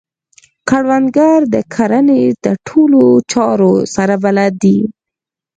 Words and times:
کروندګر 0.69 1.39
د 1.53 1.55
کرنې 1.73 2.23
د 2.45 2.47
ټولو 2.67 3.03
چارو 3.31 3.71
سره 3.95 4.15
بلد 4.23 4.53
دی 4.63 4.79